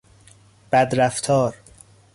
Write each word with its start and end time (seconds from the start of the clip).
بدرفتار 0.71 1.55